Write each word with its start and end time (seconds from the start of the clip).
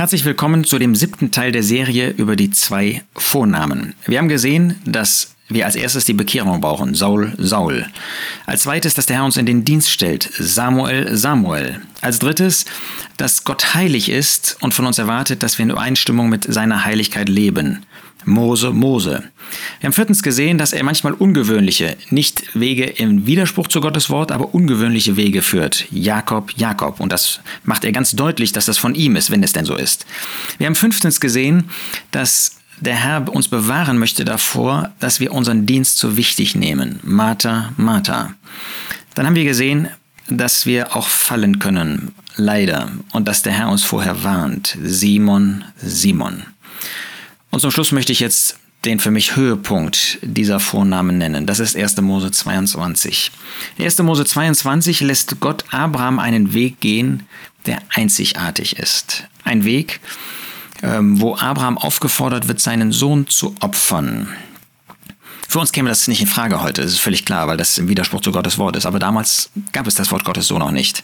Herzlich 0.00 0.24
willkommen 0.24 0.64
zu 0.64 0.78
dem 0.78 0.94
siebten 0.94 1.30
Teil 1.30 1.52
der 1.52 1.62
Serie 1.62 2.08
über 2.08 2.34
die 2.34 2.50
zwei 2.50 3.02
Vornamen. 3.14 3.92
Wir 4.06 4.16
haben 4.16 4.30
gesehen, 4.30 4.76
dass 4.86 5.36
wir 5.50 5.66
als 5.66 5.76
erstes 5.76 6.04
die 6.04 6.12
Bekehrung 6.12 6.60
brauchen, 6.60 6.94
Saul, 6.94 7.32
Saul. 7.36 7.86
Als 8.46 8.62
zweites, 8.62 8.94
dass 8.94 9.06
der 9.06 9.16
Herr 9.16 9.24
uns 9.24 9.36
in 9.36 9.46
den 9.46 9.64
Dienst 9.64 9.90
stellt, 9.90 10.30
Samuel, 10.38 11.16
Samuel. 11.16 11.80
Als 12.00 12.18
drittes, 12.18 12.64
dass 13.16 13.44
Gott 13.44 13.74
heilig 13.74 14.08
ist 14.08 14.56
und 14.60 14.72
von 14.72 14.86
uns 14.86 14.98
erwartet, 14.98 15.42
dass 15.42 15.58
wir 15.58 15.64
in 15.64 15.70
Übereinstimmung 15.70 16.28
mit 16.28 16.50
seiner 16.50 16.84
Heiligkeit 16.84 17.28
leben. 17.28 17.84
Mose, 18.24 18.70
Mose. 18.70 19.24
Wir 19.80 19.86
haben 19.86 19.92
viertens 19.92 20.22
gesehen, 20.22 20.58
dass 20.58 20.72
er 20.72 20.84
manchmal 20.84 21.14
ungewöhnliche, 21.14 21.96
nicht 22.10 22.54
Wege 22.54 22.84
im 22.84 23.26
Widerspruch 23.26 23.68
zu 23.68 23.80
Gottes 23.80 24.10
Wort, 24.10 24.30
aber 24.30 24.54
ungewöhnliche 24.54 25.16
Wege 25.16 25.42
führt. 25.42 25.86
Jakob, 25.90 26.52
Jakob. 26.56 27.00
Und 27.00 27.12
das 27.12 27.40
macht 27.64 27.84
er 27.84 27.92
ganz 27.92 28.12
deutlich, 28.12 28.52
dass 28.52 28.66
das 28.66 28.78
von 28.78 28.94
ihm 28.94 29.16
ist, 29.16 29.30
wenn 29.30 29.42
es 29.42 29.52
denn 29.52 29.64
so 29.64 29.74
ist. 29.74 30.06
Wir 30.58 30.66
haben 30.66 30.74
fünftens 30.74 31.20
gesehen, 31.20 31.70
dass 32.10 32.59
der 32.80 32.94
Herr 32.94 33.32
uns 33.32 33.48
bewahren 33.48 33.98
möchte 33.98 34.24
davor, 34.24 34.90
dass 35.00 35.20
wir 35.20 35.32
unseren 35.32 35.66
Dienst 35.66 35.98
zu 35.98 36.16
wichtig 36.16 36.54
nehmen. 36.54 37.00
Martha, 37.02 37.72
Martha. 37.76 38.34
Dann 39.14 39.26
haben 39.26 39.34
wir 39.34 39.44
gesehen, 39.44 39.88
dass 40.28 40.66
wir 40.66 40.96
auch 40.96 41.08
fallen 41.08 41.58
können, 41.58 42.12
leider, 42.36 42.90
und 43.12 43.26
dass 43.26 43.42
der 43.42 43.52
Herr 43.52 43.68
uns 43.68 43.84
vorher 43.84 44.22
warnt. 44.22 44.78
Simon, 44.82 45.64
Simon. 45.76 46.44
Und 47.50 47.60
zum 47.60 47.70
Schluss 47.70 47.92
möchte 47.92 48.12
ich 48.12 48.20
jetzt 48.20 48.56
den 48.84 48.98
für 48.98 49.10
mich 49.10 49.36
Höhepunkt 49.36 50.18
dieser 50.22 50.58
Vornamen 50.58 51.18
nennen. 51.18 51.46
Das 51.46 51.60
ist 51.60 51.76
1. 51.76 52.00
Mose 52.00 52.30
22. 52.30 53.30
1. 53.78 53.98
Mose 53.98 54.24
22 54.24 55.00
lässt 55.00 55.38
Gott 55.40 55.64
Abraham 55.70 56.18
einen 56.18 56.54
Weg 56.54 56.80
gehen, 56.80 57.24
der 57.66 57.82
einzigartig 57.90 58.78
ist. 58.78 59.24
Ein 59.44 59.64
Weg, 59.64 60.00
wo 60.82 61.36
Abraham 61.36 61.78
aufgefordert 61.78 62.48
wird, 62.48 62.60
seinen 62.60 62.92
Sohn 62.92 63.26
zu 63.26 63.54
opfern. 63.60 64.28
Für 65.50 65.58
uns 65.58 65.72
käme 65.72 65.88
das 65.88 66.06
nicht 66.06 66.20
in 66.20 66.28
Frage 66.28 66.62
heute, 66.62 66.82
das 66.82 66.92
ist 66.92 67.00
völlig 67.00 67.24
klar, 67.24 67.48
weil 67.48 67.56
das 67.56 67.76
im 67.76 67.88
Widerspruch 67.88 68.20
zu 68.20 68.30
Gottes 68.30 68.56
Wort 68.56 68.76
ist. 68.76 68.86
Aber 68.86 69.00
damals 69.00 69.50
gab 69.72 69.88
es 69.88 69.96
das 69.96 70.12
Wort 70.12 70.24
Gottes 70.24 70.46
so 70.46 70.58
noch 70.60 70.70
nicht. 70.70 71.02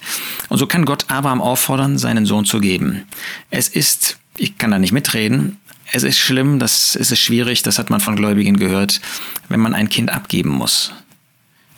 Und 0.48 0.58
so 0.58 0.68
kann 0.68 0.84
Gott 0.84 1.06
Abraham 1.08 1.40
auffordern, 1.40 1.98
seinen 1.98 2.26
Sohn 2.26 2.44
zu 2.44 2.60
geben. 2.60 3.08
Es 3.50 3.68
ist, 3.68 4.18
ich 4.36 4.56
kann 4.56 4.70
da 4.70 4.78
nicht 4.78 4.92
mitreden, 4.92 5.58
es 5.92 6.04
ist 6.04 6.18
schlimm, 6.18 6.60
das 6.60 6.94
ist 6.94 7.18
schwierig, 7.18 7.62
das 7.62 7.80
hat 7.80 7.90
man 7.90 7.98
von 7.98 8.14
Gläubigen 8.14 8.56
gehört, 8.56 9.00
wenn 9.48 9.58
man 9.58 9.74
ein 9.74 9.88
Kind 9.88 10.12
abgeben 10.12 10.50
muss. 10.50 10.92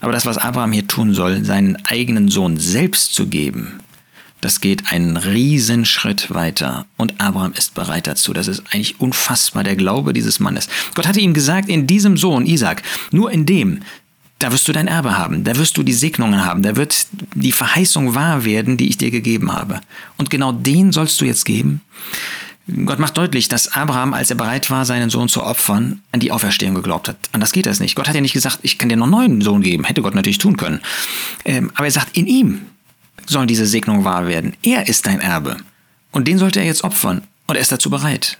Aber 0.00 0.12
das, 0.12 0.26
was 0.26 0.36
Abraham 0.36 0.72
hier 0.72 0.86
tun 0.86 1.14
soll, 1.14 1.44
seinen 1.44 1.76
eigenen 1.86 2.28
Sohn 2.28 2.58
selbst 2.58 3.14
zu 3.14 3.28
geben, 3.28 3.80
das 4.40 4.60
geht 4.60 4.92
einen 4.92 5.16
Riesenschritt 5.16 6.32
weiter 6.32 6.86
und 6.96 7.20
Abraham 7.20 7.52
ist 7.52 7.74
bereit 7.74 8.06
dazu. 8.06 8.32
Das 8.32 8.48
ist 8.48 8.62
eigentlich 8.70 9.00
unfassbar, 9.00 9.64
der 9.64 9.76
Glaube 9.76 10.12
dieses 10.12 10.40
Mannes. 10.40 10.68
Gott 10.94 11.06
hatte 11.06 11.20
ihm 11.20 11.34
gesagt, 11.34 11.68
in 11.68 11.86
diesem 11.86 12.16
Sohn, 12.16 12.46
Isaac, 12.46 12.82
nur 13.10 13.30
in 13.30 13.46
dem, 13.46 13.80
da 14.38 14.52
wirst 14.52 14.68
du 14.68 14.72
dein 14.72 14.86
Erbe 14.86 15.18
haben, 15.18 15.42
da 15.42 15.56
wirst 15.56 15.76
du 15.76 15.82
die 15.82 15.92
Segnungen 15.92 16.44
haben, 16.44 16.62
da 16.62 16.76
wird 16.76 17.06
die 17.34 17.52
Verheißung 17.52 18.14
wahr 18.14 18.44
werden, 18.44 18.76
die 18.76 18.88
ich 18.88 18.98
dir 18.98 19.10
gegeben 19.10 19.52
habe. 19.52 19.80
Und 20.16 20.30
genau 20.30 20.52
den 20.52 20.92
sollst 20.92 21.20
du 21.20 21.24
jetzt 21.24 21.44
geben. 21.44 21.80
Gott 22.84 22.98
macht 22.98 23.16
deutlich, 23.16 23.48
dass 23.48 23.72
Abraham, 23.72 24.12
als 24.12 24.28
er 24.28 24.36
bereit 24.36 24.70
war, 24.70 24.84
seinen 24.84 25.08
Sohn 25.08 25.28
zu 25.28 25.42
opfern, 25.42 26.02
an 26.12 26.20
die 26.20 26.30
Auferstehung 26.30 26.74
geglaubt 26.74 27.08
hat. 27.08 27.16
Anders 27.32 27.52
geht 27.52 27.64
das 27.64 27.80
nicht. 27.80 27.94
Gott 27.96 28.08
hat 28.08 28.14
ja 28.14 28.20
nicht 28.20 28.34
gesagt, 28.34 28.58
ich 28.62 28.76
kann 28.76 28.90
dir 28.90 28.96
noch 28.96 29.06
einen 29.06 29.12
neuen 29.12 29.40
Sohn 29.40 29.62
geben. 29.62 29.84
Hätte 29.84 30.02
Gott 30.02 30.14
natürlich 30.14 30.38
tun 30.38 30.58
können. 30.58 30.80
Ähm, 31.46 31.70
aber 31.74 31.86
er 31.86 31.90
sagt, 31.90 32.16
in 32.16 32.26
ihm 32.26 32.60
sollen 33.28 33.48
diese 33.48 33.66
Segnungen 33.66 34.04
wahr 34.04 34.26
werden. 34.26 34.54
Er 34.62 34.88
ist 34.88 35.06
dein 35.06 35.20
Erbe. 35.20 35.56
Und 36.12 36.26
den 36.28 36.38
sollte 36.38 36.60
er 36.60 36.66
jetzt 36.66 36.84
opfern. 36.84 37.22
Und 37.46 37.56
er 37.56 37.60
ist 37.60 37.72
dazu 37.72 37.90
bereit. 37.90 38.38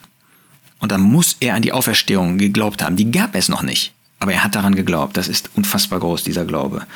Und 0.81 0.93
dann 0.93 1.01
muss 1.01 1.37
er 1.41 1.55
an 1.55 1.63
die 1.63 1.73
Auferstehung 1.73 2.39
geglaubt 2.39 2.83
haben. 2.83 2.97
Die 2.97 3.11
gab 3.11 3.35
es 3.35 3.49
noch 3.49 3.63
nicht. 3.63 3.93
Aber 4.21 4.33
er 4.33 4.43
hat 4.43 4.55
daran 4.55 4.75
geglaubt. 4.75 5.17
Das 5.17 5.29
ist 5.29 5.51
unfassbar 5.55 6.01
groß, 6.01 6.25
dieser 6.25 6.45
Glaube. 6.45 6.87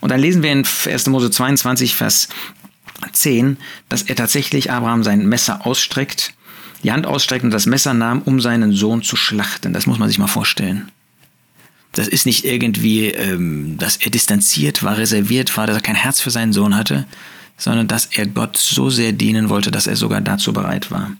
Und 0.00 0.10
dann 0.10 0.20
lesen 0.20 0.42
wir 0.42 0.52
in 0.52 0.64
1. 0.86 1.06
Mose 1.08 1.30
22, 1.30 1.94
Vers 1.94 2.28
10, 3.12 3.58
dass 3.88 4.02
er 4.02 4.16
tatsächlich 4.16 4.70
Abraham 4.70 5.02
sein 5.02 5.26
Messer 5.26 5.66
ausstreckt, 5.66 6.34
die 6.82 6.92
Hand 6.92 7.06
ausstreckt 7.06 7.44
und 7.44 7.50
das 7.50 7.66
Messer 7.66 7.94
nahm, 7.94 8.22
um 8.22 8.40
seinen 8.40 8.72
Sohn 8.72 9.02
zu 9.02 9.16
schlachten. 9.16 9.72
Das 9.72 9.86
muss 9.86 9.98
man 9.98 10.08
sich 10.08 10.18
mal 10.18 10.28
vorstellen. 10.28 10.90
Das 11.92 12.06
ist 12.06 12.26
nicht 12.26 12.44
irgendwie, 12.44 13.06
ähm, 13.06 13.76
dass 13.78 13.96
er 13.96 14.10
distanziert 14.10 14.82
war, 14.82 14.98
reserviert 14.98 15.56
war, 15.56 15.66
dass 15.66 15.76
er 15.76 15.82
kein 15.82 15.96
Herz 15.96 16.20
für 16.20 16.30
seinen 16.30 16.52
Sohn 16.52 16.76
hatte, 16.76 17.06
sondern 17.58 17.88
dass 17.88 18.06
er 18.06 18.26
Gott 18.26 18.56
so 18.56 18.88
sehr 18.88 19.12
dienen 19.12 19.50
wollte, 19.50 19.70
dass 19.70 19.86
er 19.86 19.96
sogar 19.96 20.22
dazu 20.22 20.52
bereit 20.52 20.90
war. 20.90 21.12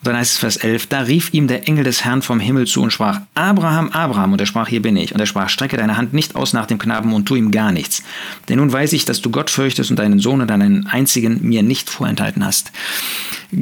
Und 0.00 0.08
dann 0.08 0.16
heißt 0.16 0.32
es 0.34 0.38
Vers 0.38 0.56
11, 0.58 0.86
da 0.88 1.00
rief 1.00 1.32
ihm 1.32 1.48
der 1.48 1.66
Engel 1.66 1.82
des 1.82 2.04
Herrn 2.04 2.20
vom 2.20 2.38
Himmel 2.38 2.66
zu 2.66 2.82
und 2.82 2.92
sprach, 2.92 3.22
Abraham, 3.34 3.88
Abraham, 3.90 4.32
und 4.32 4.40
er 4.40 4.46
sprach, 4.46 4.68
hier 4.68 4.82
bin 4.82 4.96
ich. 4.96 5.14
Und 5.14 5.20
er 5.20 5.26
sprach, 5.26 5.48
strecke 5.48 5.78
deine 5.78 5.96
Hand 5.96 6.12
nicht 6.12 6.36
aus 6.36 6.52
nach 6.52 6.66
dem 6.66 6.78
Knaben 6.78 7.14
und 7.14 7.24
tu 7.24 7.34
ihm 7.34 7.50
gar 7.50 7.72
nichts. 7.72 8.02
Denn 8.48 8.58
nun 8.58 8.70
weiß 8.70 8.92
ich, 8.92 9.06
dass 9.06 9.22
du 9.22 9.30
Gott 9.30 9.48
fürchtest 9.48 9.90
und 9.90 9.98
deinen 9.98 10.18
Sohn 10.18 10.42
und 10.42 10.48
deinen 10.48 10.86
einzigen 10.86 11.40
mir 11.42 11.62
nicht 11.62 11.88
vorenthalten 11.88 12.44
hast. 12.44 12.72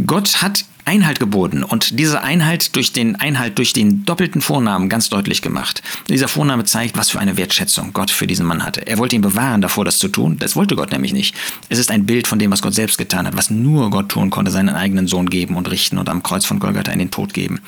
Gott 0.06 0.42
hat 0.42 0.64
Einhalt 0.84 1.18
geboten 1.18 1.62
und 1.62 1.98
diese 1.98 2.22
Einhalt 2.22 2.76
durch 2.76 2.92
den 2.92 3.16
Einhalt 3.16 3.58
durch 3.58 3.72
den 3.72 4.04
doppelten 4.04 4.40
Vornamen 4.40 4.88
ganz 4.88 5.08
deutlich 5.08 5.40
gemacht. 5.40 5.82
Dieser 6.08 6.28
Vorname 6.28 6.64
zeigt, 6.64 6.96
was 6.96 7.10
für 7.10 7.20
eine 7.20 7.36
Wertschätzung 7.36 7.92
Gott 7.92 8.10
für 8.10 8.26
diesen 8.26 8.46
Mann 8.46 8.64
hatte. 8.64 8.86
Er 8.86 8.98
wollte 8.98 9.16
ihn 9.16 9.22
bewahren 9.22 9.60
davor, 9.60 9.84
das 9.84 9.98
zu 9.98 10.08
tun. 10.08 10.36
Das 10.38 10.56
wollte 10.56 10.76
Gott 10.76 10.92
nämlich 10.92 11.12
nicht. 11.12 11.34
Es 11.68 11.78
ist 11.78 11.90
ein 11.90 12.06
Bild 12.06 12.26
von 12.26 12.38
dem, 12.38 12.50
was 12.50 12.62
Gott 12.62 12.74
selbst 12.74 12.98
getan 12.98 13.26
hat, 13.26 13.36
was 13.36 13.50
nur 13.50 13.90
Gott 13.90 14.10
tun 14.10 14.30
konnte, 14.30 14.50
seinen 14.50 14.74
eigenen 14.74 15.06
Sohn 15.06 15.30
geben 15.30 15.56
und 15.56 15.70
richten 15.70 15.98
und 15.98 16.08
am 16.08 16.22
Kreuz 16.22 16.44
von 16.44 16.58
Golgatha 16.58 16.92
in 16.92 16.98
den 16.98 17.10
Tod 17.10 17.32
geben. 17.32 17.60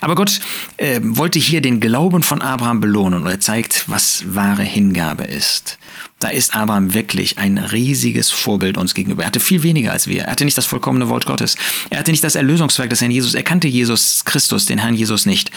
Aber 0.00 0.14
Gott 0.14 0.40
äh, 0.78 1.00
wollte 1.02 1.38
hier 1.38 1.60
den 1.60 1.80
Glauben 1.80 2.22
von 2.22 2.40
Abraham 2.40 2.80
belohnen 2.80 3.22
und 3.22 3.28
er 3.28 3.40
zeigt, 3.40 3.84
was 3.88 4.24
wahre 4.26 4.62
Hingabe 4.62 5.24
ist. 5.24 5.78
Da 6.22 6.28
ist 6.28 6.54
Abraham 6.54 6.94
wirklich 6.94 7.38
ein 7.38 7.58
riesiges 7.58 8.30
Vorbild 8.30 8.78
uns 8.78 8.94
gegenüber. 8.94 9.24
Er 9.24 9.26
hatte 9.26 9.40
viel 9.40 9.64
weniger 9.64 9.90
als 9.90 10.06
wir. 10.06 10.22
Er 10.22 10.30
hatte 10.30 10.44
nicht 10.44 10.56
das 10.56 10.66
vollkommene 10.66 11.08
Wort 11.08 11.26
Gottes. 11.26 11.56
Er 11.90 11.98
hatte 11.98 12.12
nicht 12.12 12.22
das 12.22 12.36
Erlösungswerk 12.36 12.90
des 12.90 13.00
Herrn 13.00 13.10
Jesus. 13.10 13.34
Er 13.34 13.42
kannte 13.42 13.66
Jesus 13.66 14.24
Christus, 14.24 14.66
den 14.66 14.78
Herrn 14.78 14.94
Jesus 14.94 15.26
nicht. 15.26 15.50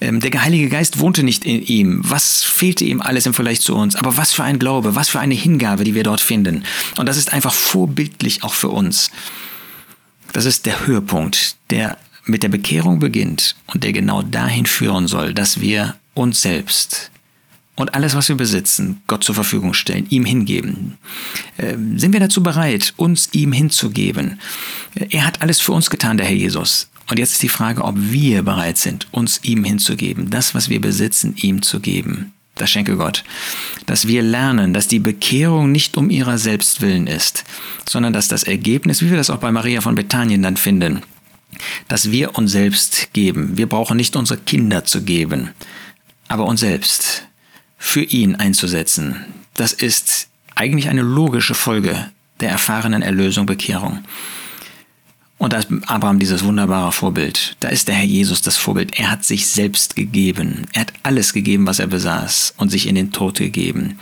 Ähm, 0.00 0.18
der 0.18 0.42
Heilige 0.42 0.70
Geist 0.70 0.98
wohnte 0.98 1.22
nicht 1.22 1.44
in 1.44 1.62
ihm. 1.62 2.00
Was 2.02 2.42
fehlte 2.42 2.84
ihm 2.84 3.00
alles 3.00 3.26
im 3.26 3.34
Vergleich 3.34 3.60
zu 3.60 3.76
uns? 3.76 3.94
Aber 3.94 4.16
was 4.16 4.32
für 4.32 4.42
ein 4.42 4.58
Glaube, 4.58 4.96
was 4.96 5.08
für 5.08 5.20
eine 5.20 5.34
Hingabe, 5.34 5.84
die 5.84 5.94
wir 5.94 6.02
dort 6.02 6.20
finden. 6.20 6.64
Und 6.96 7.06
das 7.08 7.16
ist 7.16 7.32
einfach 7.32 7.54
vorbildlich 7.54 8.42
auch 8.42 8.54
für 8.54 8.70
uns. 8.70 9.12
Das 10.32 10.46
ist 10.46 10.66
der 10.66 10.84
Höhepunkt, 10.84 11.54
der 11.70 11.96
mit 12.24 12.42
der 12.42 12.48
Bekehrung 12.48 12.98
beginnt 12.98 13.54
und 13.68 13.84
der 13.84 13.92
genau 13.92 14.22
dahin 14.22 14.66
führen 14.66 15.06
soll, 15.06 15.32
dass 15.32 15.60
wir 15.60 15.94
uns 16.14 16.42
selbst 16.42 17.12
und 17.78 17.94
alles, 17.94 18.16
was 18.16 18.28
wir 18.28 18.36
besitzen, 18.36 19.00
Gott 19.06 19.22
zur 19.22 19.36
Verfügung 19.36 19.72
stellen, 19.72 20.06
ihm 20.10 20.24
hingeben. 20.24 20.98
Ähm, 21.58 21.96
sind 21.98 22.12
wir 22.12 22.20
dazu 22.20 22.42
bereit, 22.42 22.92
uns 22.96 23.28
ihm 23.32 23.52
hinzugeben? 23.52 24.40
Er 25.10 25.24
hat 25.24 25.42
alles 25.42 25.60
für 25.60 25.72
uns 25.72 25.88
getan, 25.88 26.16
der 26.16 26.26
Herr 26.26 26.34
Jesus. 26.34 26.90
Und 27.08 27.20
jetzt 27.20 27.32
ist 27.32 27.42
die 27.42 27.48
Frage, 27.48 27.84
ob 27.84 27.94
wir 27.96 28.42
bereit 28.42 28.78
sind, 28.78 29.06
uns 29.12 29.40
ihm 29.44 29.62
hinzugeben, 29.62 30.28
das, 30.28 30.56
was 30.56 30.68
wir 30.68 30.80
besitzen, 30.80 31.34
ihm 31.36 31.62
zu 31.62 31.78
geben. 31.78 32.32
Das 32.56 32.68
schenke 32.68 32.96
Gott. 32.96 33.22
Dass 33.86 34.08
wir 34.08 34.22
lernen, 34.22 34.74
dass 34.74 34.88
die 34.88 34.98
Bekehrung 34.98 35.70
nicht 35.70 35.96
um 35.96 36.10
ihrer 36.10 36.36
selbst 36.36 36.80
willen 36.80 37.06
ist, 37.06 37.44
sondern 37.88 38.12
dass 38.12 38.26
das 38.26 38.42
Ergebnis, 38.42 39.00
wie 39.02 39.10
wir 39.10 39.16
das 39.16 39.30
auch 39.30 39.38
bei 39.38 39.52
Maria 39.52 39.80
von 39.80 39.94
Bethanien 39.94 40.42
dann 40.42 40.56
finden, 40.56 41.02
dass 41.86 42.10
wir 42.10 42.36
uns 42.36 42.50
selbst 42.50 43.10
geben. 43.12 43.56
Wir 43.56 43.68
brauchen 43.68 43.96
nicht 43.96 44.16
unsere 44.16 44.40
Kinder 44.40 44.84
zu 44.84 45.02
geben, 45.02 45.50
aber 46.26 46.44
uns 46.44 46.60
selbst 46.60 47.27
für 47.78 48.02
ihn 48.02 48.34
einzusetzen. 48.34 49.24
Das 49.54 49.72
ist 49.72 50.28
eigentlich 50.54 50.88
eine 50.88 51.02
logische 51.02 51.54
Folge 51.54 52.10
der 52.40 52.50
erfahrenen 52.50 53.02
Erlösung, 53.02 53.46
Bekehrung. 53.46 54.04
Und 55.38 55.52
da 55.52 55.58
ist 55.58 55.68
Abraham 55.86 56.18
dieses 56.18 56.42
wunderbare 56.42 56.90
Vorbild. 56.90 57.56
Da 57.60 57.68
ist 57.68 57.86
der 57.86 57.94
Herr 57.94 58.04
Jesus 58.04 58.42
das 58.42 58.56
Vorbild. 58.56 58.98
Er 58.98 59.10
hat 59.10 59.24
sich 59.24 59.46
selbst 59.46 59.94
gegeben. 59.94 60.66
Er 60.72 60.82
hat 60.82 60.92
alles 61.04 61.32
gegeben, 61.32 61.66
was 61.66 61.78
er 61.78 61.86
besaß 61.86 62.54
und 62.56 62.70
sich 62.70 62.88
in 62.88 62.96
den 62.96 63.12
Tod 63.12 63.38
gegeben. 63.38 64.00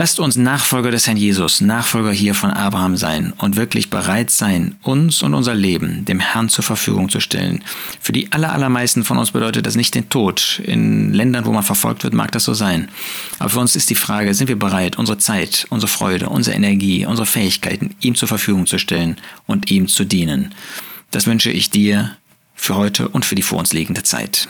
Lasst 0.00 0.20
uns 0.20 0.36
Nachfolger 0.36 0.92
des 0.92 1.08
Herrn 1.08 1.16
Jesus, 1.16 1.60
Nachfolger 1.60 2.12
hier 2.12 2.36
von 2.36 2.52
Abraham 2.52 2.96
sein 2.96 3.32
und 3.36 3.56
wirklich 3.56 3.90
bereit 3.90 4.30
sein, 4.30 4.76
uns 4.82 5.24
und 5.24 5.34
unser 5.34 5.56
Leben 5.56 6.04
dem 6.04 6.20
Herrn 6.20 6.48
zur 6.48 6.62
Verfügung 6.62 7.08
zu 7.08 7.18
stellen. 7.18 7.64
Für 8.00 8.12
die 8.12 8.30
allermeisten 8.30 9.02
von 9.02 9.18
uns 9.18 9.32
bedeutet 9.32 9.66
das 9.66 9.74
nicht 9.74 9.96
den 9.96 10.08
Tod. 10.08 10.62
In 10.64 11.12
Ländern, 11.12 11.46
wo 11.46 11.52
man 11.52 11.64
verfolgt 11.64 12.04
wird, 12.04 12.14
mag 12.14 12.30
das 12.30 12.44
so 12.44 12.54
sein. 12.54 12.88
Aber 13.40 13.50
für 13.50 13.58
uns 13.58 13.74
ist 13.74 13.90
die 13.90 13.96
Frage, 13.96 14.34
sind 14.34 14.46
wir 14.46 14.56
bereit, 14.56 14.96
unsere 14.98 15.18
Zeit, 15.18 15.66
unsere 15.68 15.90
Freude, 15.90 16.28
unsere 16.28 16.54
Energie, 16.54 17.04
unsere 17.04 17.26
Fähigkeiten 17.26 17.96
ihm 17.98 18.14
zur 18.14 18.28
Verfügung 18.28 18.68
zu 18.68 18.78
stellen 18.78 19.16
und 19.48 19.68
ihm 19.68 19.88
zu 19.88 20.04
dienen. 20.04 20.54
Das 21.10 21.26
wünsche 21.26 21.50
ich 21.50 21.70
dir 21.70 22.16
für 22.54 22.76
heute 22.76 23.08
und 23.08 23.24
für 23.24 23.34
die 23.34 23.42
vor 23.42 23.58
uns 23.58 23.72
liegende 23.72 24.04
Zeit. 24.04 24.46